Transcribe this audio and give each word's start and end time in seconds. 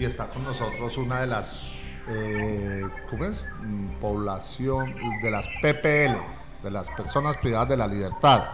y 0.00 0.06
está 0.06 0.28
con 0.28 0.42
nosotros 0.44 0.96
una 0.96 1.20
de 1.20 1.26
las, 1.26 1.70
eh, 2.08 2.82
¿cómo 3.10 3.26
es? 3.26 3.44
Mm, 3.60 4.00
población 4.00 4.96
de 5.20 5.30
las 5.30 5.46
PPL, 5.60 6.16
de 6.62 6.70
las 6.70 6.88
personas 6.88 7.36
privadas 7.36 7.68
de 7.68 7.76
la 7.76 7.86
libertad. 7.86 8.48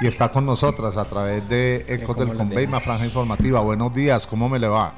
Y 0.00 0.06
está 0.06 0.28
con 0.28 0.44
nosotras 0.44 0.98
a 0.98 1.06
través 1.06 1.48
de 1.48 1.86
Ecos 1.88 2.18
del 2.18 2.34
Conveima, 2.34 2.80
Franja 2.80 3.06
Informativa. 3.06 3.60
Buenos 3.60 3.94
días, 3.94 4.26
¿cómo 4.26 4.48
me 4.50 4.58
le 4.58 4.68
va? 4.68 4.92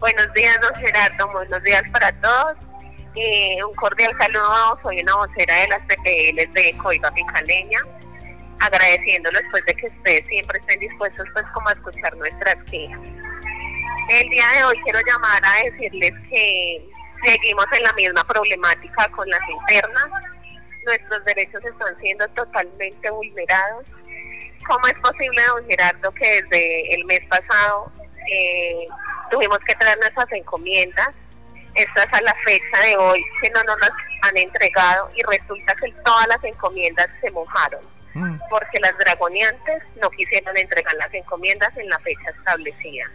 Buenos 0.00 0.26
días, 0.34 0.58
don 0.60 0.74
Gerardo. 0.80 1.32
Buenos 1.32 1.62
días 1.62 1.82
para 1.92 2.10
todos. 2.20 2.56
Eh, 3.14 3.58
un 3.62 3.74
cordial 3.76 4.12
saludo. 4.20 4.78
Soy 4.82 4.98
una 5.02 5.16
vocera 5.16 5.54
de 5.54 5.68
las 5.68 5.82
PPL 5.82 6.52
de 6.52 6.76
Coiba 6.82 7.10
Picaleña. 7.12 7.78
Agradeciéndoles 8.58 9.42
pues 9.52 9.64
de 9.66 9.74
que 9.74 9.86
ustedes 9.86 10.26
siempre 10.26 10.58
estén 10.58 10.80
dispuestos 10.80 11.28
pues 11.32 11.44
como 11.54 11.68
a 11.68 11.72
escuchar 11.72 12.16
nuestras 12.16 12.56
quejas. 12.64 13.27
El 14.06 14.30
día 14.30 14.44
de 14.56 14.64
hoy 14.64 14.80
quiero 14.84 15.00
llamar 15.06 15.42
a 15.44 15.64
decirles 15.64 16.12
que 16.30 16.88
seguimos 17.24 17.66
en 17.76 17.84
la 17.84 17.92
misma 17.92 18.24
problemática 18.24 19.06
con 19.14 19.28
las 19.28 19.40
internas. 19.48 20.06
Nuestros 20.86 21.24
derechos 21.26 21.62
están 21.62 21.98
siendo 22.00 22.26
totalmente 22.28 23.10
vulnerados. 23.10 23.86
¿Cómo 24.66 24.86
es 24.86 24.94
posible, 24.94 25.42
don 25.48 25.68
Gerardo, 25.68 26.10
que 26.12 26.42
desde 26.42 26.94
el 26.94 27.04
mes 27.04 27.20
pasado 27.28 27.92
eh, 28.32 28.86
tuvimos 29.30 29.58
que 29.66 29.74
traer 29.74 29.98
nuestras 29.98 30.32
encomiendas? 30.32 31.10
Estas 31.74 32.06
a 32.10 32.22
la 32.22 32.34
fecha 32.46 32.80
de 32.86 32.96
hoy 32.96 33.22
que 33.42 33.50
no 33.50 33.62
nos 33.64 33.78
las 33.78 33.90
han 34.22 34.38
entregado 34.38 35.10
y 35.14 35.22
resulta 35.22 35.74
que 35.74 35.92
todas 36.02 36.26
las 36.28 36.42
encomiendas 36.44 37.08
se 37.20 37.30
mojaron 37.30 37.80
mm. 38.14 38.38
porque 38.48 38.80
las 38.80 38.96
dragoniantes 38.98 39.82
no 40.00 40.08
quisieron 40.10 40.56
entregar 40.56 40.94
las 40.94 41.12
encomiendas 41.12 41.76
en 41.76 41.88
la 41.88 41.98
fecha 41.98 42.30
establecida 42.30 43.06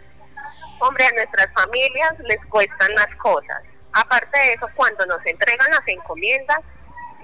hombre, 0.80 1.06
a 1.06 1.12
nuestras 1.12 1.52
familias 1.52 2.14
les 2.20 2.44
cuestan 2.46 2.94
las 2.94 3.14
cosas. 3.16 3.62
Aparte 3.92 4.38
de 4.38 4.54
eso, 4.54 4.68
cuando 4.74 5.06
nos 5.06 5.24
entregan 5.24 5.70
las 5.70 5.86
encomiendas, 5.86 6.60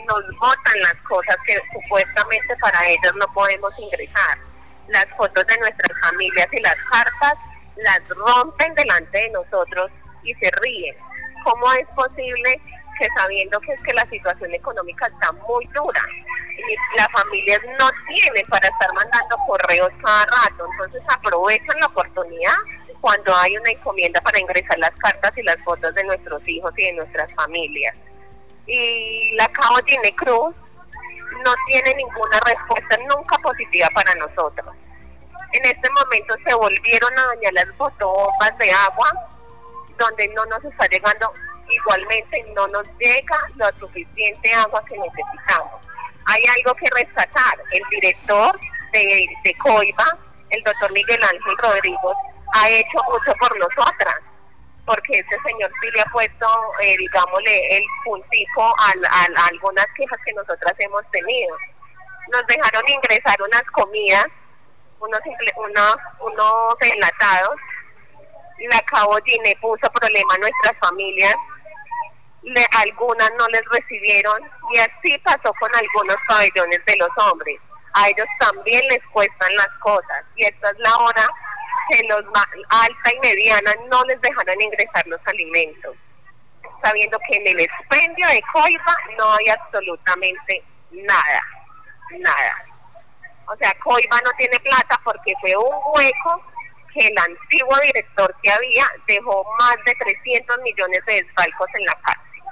nos 0.06 0.38
botan 0.38 0.80
las 0.80 0.94
cosas 1.08 1.36
que 1.46 1.60
supuestamente 1.72 2.56
para 2.56 2.86
ellos 2.86 3.12
no 3.16 3.26
podemos 3.34 3.76
ingresar. 3.78 4.38
Las 4.88 5.06
fotos 5.16 5.46
de 5.46 5.56
nuestras 5.58 6.00
familias 6.00 6.46
y 6.52 6.62
las 6.62 6.76
cartas 6.90 7.34
las 7.76 8.08
rompen 8.08 8.74
delante 8.74 9.18
de 9.18 9.30
nosotros 9.30 9.90
y 10.22 10.34
se 10.34 10.50
ríen. 10.62 10.96
¿Cómo 11.44 11.72
es 11.72 11.86
posible 11.88 12.60
que 13.00 13.08
sabiendo 13.16 13.58
que 13.60 13.72
es 13.72 13.80
que 13.82 13.94
la 13.94 14.06
situación 14.10 14.52
económica 14.54 15.06
está 15.06 15.32
muy 15.32 15.64
dura 15.68 16.02
y 16.58 16.98
las 16.98 17.08
familias 17.12 17.60
no 17.78 17.90
tienen 18.08 18.46
para 18.48 18.68
estar 18.68 18.92
mandando 18.92 19.36
correos 19.46 19.90
cada 20.02 20.26
rato, 20.26 20.66
entonces 20.70 21.02
aprovechan 21.08 21.80
la 21.80 21.86
oportunidad 21.86 22.54
cuando 23.00 23.34
hay 23.34 23.56
una 23.56 23.70
encomienda 23.70 24.20
para 24.20 24.38
ingresar 24.38 24.78
las 24.78 24.90
cartas 24.92 25.32
y 25.36 25.42
las 25.42 25.56
fotos 25.64 25.94
de 25.94 26.04
nuestros 26.04 26.46
hijos 26.46 26.72
y 26.76 26.86
de 26.86 26.92
nuestras 26.92 27.32
familias. 27.34 27.96
Y 28.66 29.32
la 29.34 29.48
Cabo 29.48 29.76
Gine 29.86 30.14
Cruz 30.16 30.54
no 31.44 31.54
tiene 31.68 31.94
ninguna 31.94 32.38
respuesta 32.46 32.98
nunca 33.08 33.38
positiva 33.38 33.88
para 33.94 34.14
nosotros. 34.14 34.74
En 35.52 35.64
este 35.64 35.90
momento 35.90 36.34
se 36.46 36.54
volvieron 36.54 37.18
a 37.18 37.26
dañar 37.26 37.52
las 37.54 37.76
bombas 37.76 38.58
de 38.58 38.70
agua, 38.70 39.10
donde 39.98 40.28
no 40.28 40.44
nos 40.46 40.64
está 40.64 40.86
llegando 40.86 41.32
igualmente, 41.68 42.44
no 42.54 42.68
nos 42.68 42.86
llega 42.98 43.38
la 43.56 43.72
suficiente 43.78 44.52
agua 44.54 44.84
que 44.86 44.96
necesitamos. 44.98 45.80
Hay 46.26 46.42
algo 46.58 46.74
que 46.74 46.86
rescatar. 46.94 47.58
El 47.72 47.82
director 47.90 48.60
de, 48.92 49.26
de 49.44 49.54
COIBA, 49.54 50.18
el 50.50 50.62
doctor 50.62 50.92
Miguel 50.92 51.20
Ángel 51.22 51.58
Rodríguez, 51.58 52.16
ha 52.54 52.68
hecho 52.68 52.98
mucho 53.08 53.32
por 53.40 53.58
nosotras, 53.58 54.16
porque 54.86 55.12
ese 55.18 55.36
señor 55.46 55.70
sí 55.80 55.88
le 55.94 56.00
ha 56.00 56.04
puesto, 56.06 56.46
eh, 56.82 56.96
digámosle, 56.98 57.76
el 57.76 57.82
puntico 58.04 58.74
a, 58.78 59.46
algunas 59.48 59.86
quejas 59.96 60.18
que 60.24 60.32
nosotras 60.32 60.74
hemos 60.78 61.02
tenido. 61.10 61.56
Nos 62.32 62.42
dejaron 62.46 62.82
ingresar 62.88 63.40
unas 63.42 63.62
comidas, 63.72 64.26
unos, 65.00 65.20
unos, 65.56 65.96
unos 66.20 66.74
enlatados, 66.80 67.56
la 68.68 68.80
Cabo 68.82 69.16
Gine 69.24 69.56
puso 69.60 69.90
problema 69.90 70.34
a 70.34 70.38
nuestras 70.38 70.78
familias, 70.80 71.34
le, 72.42 72.64
algunas 72.78 73.30
no 73.38 73.46
les 73.48 73.62
recibieron 73.70 74.38
y 74.72 74.78
así 74.78 75.18
pasó 75.18 75.52
con 75.58 75.70
algunos 75.74 76.16
pabellones 76.28 76.80
de 76.86 76.96
los 76.98 77.08
hombres. 77.16 77.58
A 77.94 78.08
ellos 78.08 78.26
también 78.38 78.82
les 78.88 79.00
cuestan 79.12 79.54
las 79.56 79.68
cosas 79.80 80.24
y 80.36 80.44
esta 80.44 80.70
es 80.70 80.78
la 80.78 80.96
hora 80.96 81.28
que 81.90 82.06
los 82.08 82.24
alta 82.68 83.14
y 83.14 83.20
mediana 83.20 83.72
no 83.90 84.04
les 84.04 84.20
dejaron 84.20 84.60
ingresar 84.60 85.06
los 85.06 85.20
alimentos, 85.26 85.96
sabiendo 86.82 87.18
que 87.28 87.36
en 87.36 87.48
el 87.48 87.60
expendio 87.60 88.28
de 88.28 88.42
Coiba 88.52 88.96
no 89.18 89.34
hay 89.34 89.48
absolutamente 89.48 90.62
nada, 90.90 91.40
nada. 92.18 92.64
O 93.46 93.56
sea, 93.56 93.72
Coiba 93.82 94.18
no 94.24 94.30
tiene 94.38 94.58
plata 94.60 95.00
porque 95.04 95.32
fue 95.40 95.56
un 95.56 95.76
hueco 95.94 96.42
que 96.94 97.06
el 97.06 97.18
antiguo 97.18 97.78
director 97.82 98.34
que 98.42 98.50
había 98.50 98.84
dejó 99.06 99.44
más 99.58 99.76
de 99.84 99.94
300 99.94 100.58
millones 100.62 101.00
de 101.06 101.22
desfalcos 101.22 101.68
en 101.74 101.84
la 101.84 101.94
cárcel. 102.02 102.42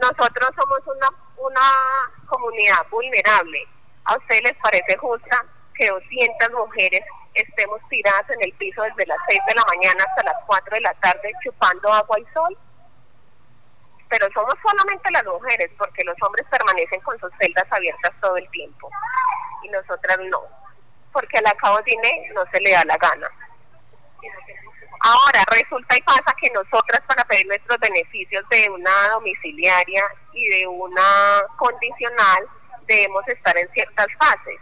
Nosotros 0.00 0.50
somos 0.56 0.80
una, 0.86 1.08
una 1.36 1.72
comunidad 2.26 2.86
vulnerable. 2.90 3.66
¿A 4.04 4.16
ustedes 4.16 4.42
les 4.42 4.56
parece 4.58 4.96
justa 4.98 5.44
que 5.74 5.88
200 5.88 6.50
mujeres 6.52 7.02
estemos 7.36 7.80
tiradas 7.88 8.28
en 8.30 8.42
el 8.42 8.52
piso 8.54 8.82
desde 8.82 9.06
las 9.06 9.18
6 9.28 9.40
de 9.48 9.54
la 9.54 9.64
mañana 9.64 10.04
hasta 10.08 10.24
las 10.24 10.36
4 10.46 10.74
de 10.74 10.80
la 10.80 10.94
tarde 10.94 11.32
chupando 11.44 11.92
agua 11.92 12.18
y 12.18 12.24
sol. 12.32 12.58
Pero 14.08 14.26
somos 14.32 14.54
solamente 14.62 15.10
las 15.10 15.24
mujeres, 15.24 15.70
porque 15.76 16.04
los 16.04 16.16
hombres 16.22 16.46
permanecen 16.50 17.00
con 17.00 17.18
sus 17.18 17.30
celdas 17.40 17.66
abiertas 17.70 18.12
todo 18.20 18.36
el 18.36 18.48
tiempo. 18.50 18.88
Y 19.62 19.68
nosotras 19.68 20.18
no, 20.30 20.42
porque 21.12 21.38
a 21.38 21.42
la 21.42 21.52
cabo 21.54 21.78
no 22.34 22.44
se 22.52 22.60
le 22.60 22.70
da 22.72 22.84
la 22.84 22.96
gana. 22.96 23.28
Ahora 25.00 25.44
resulta 25.50 25.96
y 25.96 26.02
pasa 26.02 26.34
que 26.40 26.50
nosotras 26.50 27.00
para 27.06 27.24
pedir 27.24 27.46
nuestros 27.46 27.78
beneficios 27.78 28.44
de 28.48 28.70
una 28.70 29.08
domiciliaria 29.12 30.04
y 30.32 30.48
de 30.50 30.66
una 30.66 31.42
condicional 31.58 32.48
debemos 32.86 33.26
estar 33.28 33.56
en 33.56 33.68
ciertas 33.72 34.06
fases. 34.18 34.58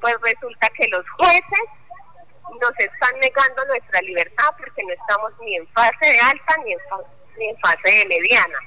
Pues 0.00 0.14
resulta 0.22 0.68
que 0.70 0.88
los 0.88 1.04
jueces 1.10 1.68
nos 2.60 2.72
están 2.78 3.20
negando 3.20 3.64
nuestra 3.66 4.00
libertad 4.00 4.50
porque 4.58 4.82
no 4.84 4.92
estamos 4.92 5.32
ni 5.40 5.56
en 5.56 5.66
fase 5.68 6.06
de 6.06 6.20
alta 6.20 6.56
ni 6.64 6.72
en, 6.72 6.78
ni 7.38 7.48
en 7.48 7.58
fase 7.58 7.90
de 7.90 8.06
mediana, 8.06 8.58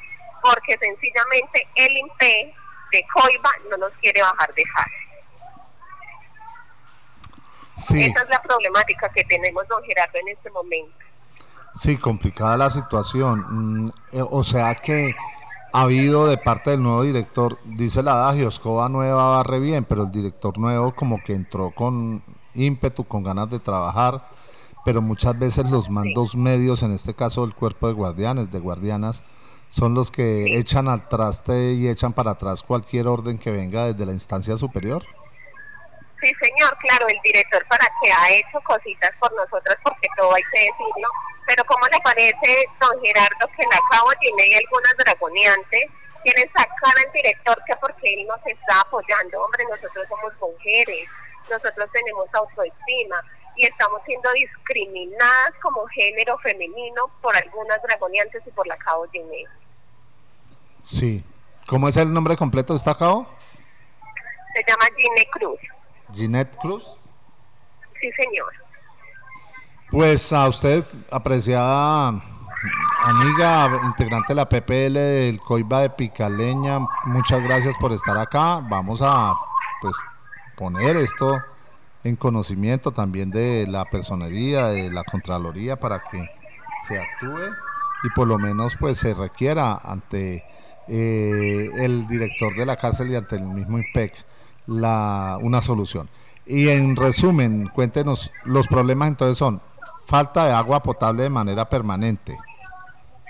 porque 0.42 0.78
sencillamente 0.78 1.68
el 1.76 1.98
INPE 1.98 2.56
de 2.92 3.06
COIBA 3.14 3.52
no 3.70 3.78
nos 3.78 3.92
quiere 4.02 4.22
bajar 4.22 4.54
de 4.54 4.64
fase. 4.74 5.02
Esa 8.00 8.24
es 8.24 8.30
la 8.30 8.42
problemática 8.44 9.10
que 9.10 9.24
tenemos, 9.24 9.68
don 9.68 9.84
Gerardo, 9.84 10.20
en 10.20 10.28
este 10.28 10.52
momento. 10.52 10.98
Sí, 11.74 11.98
complicada 11.98 12.58
la 12.58 12.70
situación. 12.70 13.86
Mm, 13.86 13.90
eh, 14.14 14.24
o 14.30 14.44
sea 14.44 14.76
que 14.76 15.16
ha 15.74 15.82
habido 15.82 16.28
de 16.28 16.38
parte 16.38 16.72
del 16.72 16.84
nuevo 16.84 17.04
director, 17.04 17.58
dice 17.64 18.04
la 18.04 18.14
adagio, 18.14 18.50
Escoba 18.50 18.90
nueva 18.90 19.38
barre 19.38 19.60
bien, 19.60 19.86
pero 19.86 20.04
el 20.04 20.12
director 20.12 20.58
nuevo 20.58 20.94
como 20.94 21.24
que 21.24 21.34
entró 21.34 21.72
con 21.72 22.24
ímpetu, 22.56 23.04
con 23.06 23.24
ganas 23.24 23.50
de 23.50 23.60
trabajar, 23.60 24.26
pero 24.86 25.02
muchas 25.02 25.38
veces 25.38 25.70
los 25.70 25.90
mandos 25.90 26.36
medios, 26.36 26.84
en 26.84 26.92
este 26.92 27.14
caso 27.14 27.44
el 27.44 27.54
cuerpo 27.54 27.88
de 27.88 27.94
guardianes, 27.94 28.52
de 28.52 28.60
guardianas, 28.60 29.24
son 29.70 29.94
los 29.94 30.12
que 30.12 30.58
echan 30.58 30.88
al 30.88 31.08
traste 31.08 31.74
y 31.74 31.88
echan 31.88 32.14
para 32.14 32.32
atrás 32.32 32.62
cualquier 32.62 33.08
orden 33.08 33.38
que 33.38 33.52
venga 33.52 33.86
desde 33.86 34.06
la 34.06 34.12
instancia 34.12 34.58
superior. 34.58 35.04
Sí, 36.22 36.32
señor, 36.40 36.78
claro, 36.78 37.08
el 37.08 37.18
director 37.24 37.66
para 37.68 37.88
que 38.04 38.12
ha 38.12 38.32
hecho 38.32 38.60
cositas 38.66 39.12
por 39.20 39.34
nosotros, 39.34 39.76
porque 39.82 40.08
todo 40.18 40.34
hay 40.36 40.44
que 40.54 40.60
decirlo, 40.60 41.08
pero 41.48 41.64
¿cómo 41.66 41.86
le 41.92 42.00
parece, 42.04 42.66
don 42.80 43.02
Gerardo, 43.02 43.48
que 43.58 43.64
la 43.72 43.80
Cabo 43.90 44.10
tiene 44.20 44.56
algunas 44.58 44.94
dragoniantes 44.98 45.90
quieren 46.24 46.50
sacar 46.54 46.94
al 47.06 47.12
director 47.12 47.58
que 47.66 47.76
porque 47.78 48.14
él 48.14 48.28
nos 48.28 48.40
está 48.46 48.82
apoyando? 48.82 49.42
Hombre, 49.42 49.66
nosotros 49.70 50.06
somos 50.08 50.34
mujeres, 50.40 51.10
nosotros 51.50 51.90
tenemos 51.92 52.28
autoestima 52.34 53.18
y 53.56 53.66
estamos 53.66 54.02
siendo 54.06 54.32
discriminadas 54.34 55.54
como 55.62 55.86
género 55.88 56.38
femenino 56.40 57.10
por 57.22 57.36
algunas 57.36 57.82
dragoniantes 57.84 58.42
y 58.46 58.52
por 58.52 58.68
la 58.68 58.78
Cabo 58.78 59.06
Ginés. 59.12 59.50
Sí. 60.84 61.24
¿Cómo 61.68 61.88
es 61.88 61.98
el 61.98 62.12
nombre 62.12 62.36
completo 62.38 62.74
de 62.74 62.78
esta 62.78 62.96
Cabo? 62.96 63.28
Se 64.54 64.64
llama 64.68 64.86
Ginette 64.98 65.30
Cruz. 65.32 65.60
¿Ginette 66.14 66.58
Cruz? 66.58 66.86
Sí, 68.00 68.12
señor. 68.12 68.52
Pues 69.92 70.32
a 70.34 70.48
usted, 70.48 70.86
apreciada 71.12 72.22
amiga, 73.04 73.82
integrante 73.84 74.34
de 74.34 74.36
la 74.36 74.48
PPL 74.48 74.94
del 74.94 75.40
COIBA 75.42 75.82
de 75.82 75.90
Picaleña, 75.90 76.80
muchas 77.06 77.42
gracias 77.42 77.76
por 77.78 77.92
estar 77.92 78.18
acá. 78.18 78.62
Vamos 78.70 79.02
a 79.04 79.34
pues 79.82 79.96
poner 80.62 80.96
esto 80.96 81.42
en 82.04 82.16
conocimiento 82.16 82.92
también 82.92 83.32
de 83.32 83.66
la 83.68 83.84
personería, 83.86 84.68
de 84.68 84.92
la 84.92 85.04
Contraloría, 85.04 85.80
para 85.80 86.04
que 86.04 86.30
se 86.88 87.00
actúe 87.00 87.52
y 88.04 88.10
por 88.12 88.28
lo 88.28 88.38
menos 88.38 88.76
pues 88.80 89.00
se 89.00 89.16
requiera 89.16 89.74
ante 89.74 90.46
eh, 90.88 91.72
el 91.78 92.06
director 92.08 92.56
de 92.56 92.68
la 92.68 92.78
cárcel 92.78 93.10
y 93.10 93.16
ante 93.16 93.38
el 93.38 93.42
mismo 93.42 93.80
IPEC 93.80 94.14
la, 94.68 95.40
una 95.42 95.64
solución. 95.64 96.08
Y 96.46 96.70
en 96.70 96.96
resumen, 96.96 97.68
cuéntenos, 97.74 98.32
los 98.44 98.68
problemas 98.68 99.08
entonces 99.08 99.40
son 99.40 99.64
falta 100.06 100.46
de 100.46 100.54
agua 100.54 100.84
potable 100.84 101.24
de 101.24 101.30
manera 101.32 101.68
permanente. 101.68 102.38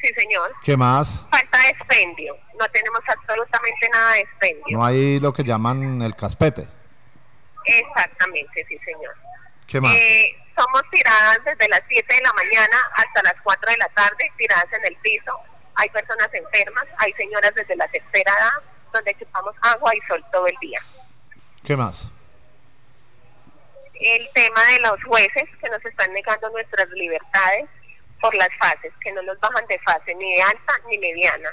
Sí, 0.01 0.13
señor. 0.19 0.51
¿Qué 0.65 0.75
más? 0.75 1.29
Falta 1.31 1.59
de 1.59 1.69
expendio. 1.69 2.35
No 2.59 2.65
tenemos 2.73 2.99
absolutamente 3.07 3.89
nada 3.93 4.13
de 4.15 4.19
expendio. 4.19 4.77
No 4.77 4.83
hay 4.83 5.17
lo 5.19 5.31
que 5.31 5.45
llaman 5.45 6.01
el 6.01 6.13
caspete. 6.13 6.80
Exactamente, 7.65 8.65
sí, 8.67 8.77
señor. 8.79 9.15
¿Qué 9.67 9.79
más? 9.79 9.93
Eh, 9.93 10.35
somos 10.55 10.81
tiradas 10.91 11.39
desde 11.45 11.69
las 11.69 11.81
7 11.87 12.15
de 12.15 12.21
la 12.21 12.33
mañana 12.33 12.77
hasta 12.95 13.23
las 13.23 13.41
4 13.43 13.71
de 13.71 13.77
la 13.77 13.87
tarde, 13.89 14.31
tiradas 14.37 14.71
en 14.73 14.85
el 14.85 14.95
piso. 14.97 15.37
Hay 15.75 15.89
personas 15.89 16.29
enfermas, 16.33 16.85
hay 16.97 17.13
señoras 17.13 17.53
desde 17.55 17.75
la 17.75 17.87
tercera 17.87 18.33
edad, 18.33 18.63
donde 18.93 19.15
chupamos 19.17 19.55
agua 19.61 19.95
y 19.95 20.01
sol 20.07 20.23
todo 20.31 20.45
el 20.47 20.57
día. 20.59 20.79
¿Qué 21.65 21.75
más? 21.75 22.09
El 23.93 24.29
tema 24.33 24.63
de 24.65 24.79
los 24.79 25.03
jueces 25.03 25.49
que 25.59 25.69
nos 25.69 25.83
están 25.85 26.11
negando 26.13 26.49
nuestras 26.49 26.89
libertades 26.89 27.69
por 28.19 28.33
las 28.35 28.49
fases, 28.59 28.93
que 29.01 29.11
no 29.11 29.21
nos 29.23 29.39
bajan 29.39 29.65
de 29.67 29.79
fase 29.79 30.13
ni 30.15 30.35
de 30.35 30.41
alta 30.41 30.73
ni 30.89 30.97
mediana. 30.97 31.49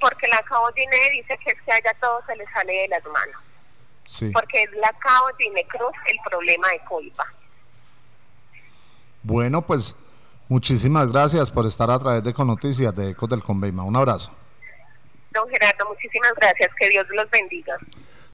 Porque 0.00 0.28
la 0.28 0.38
Cabo 0.42 0.70
Gine 0.74 1.10
dice 1.12 1.38
que 1.38 1.50
es 1.50 1.62
que 1.62 1.72
allá 1.72 1.94
todo 2.00 2.22
se 2.26 2.36
le 2.36 2.44
sale 2.52 2.72
de 2.72 2.88
las 2.88 3.04
manos. 3.04 3.42
Sí. 4.04 4.30
Porque 4.32 4.62
es 4.62 4.70
la 4.72 4.92
Cabo 4.98 5.26
Gine 5.38 5.66
Cruz 5.66 5.92
el 6.06 6.18
problema 6.28 6.68
de 6.68 6.80
Coipa. 6.80 7.26
Bueno, 9.22 9.62
pues 9.62 9.96
muchísimas 10.48 11.10
gracias 11.10 11.50
por 11.50 11.66
estar 11.66 11.90
a 11.90 11.98
través 11.98 12.22
de 12.22 12.34
Conoticias 12.34 12.94
de 12.94 13.10
Ecos 13.10 13.28
del 13.28 13.42
Conveima. 13.42 13.82
Un 13.82 13.96
abrazo. 13.96 14.32
Don 15.32 15.48
Gerardo, 15.48 15.88
muchísimas 15.88 16.32
gracias. 16.36 16.70
Que 16.78 16.88
Dios 16.90 17.06
los 17.10 17.28
bendiga. 17.30 17.76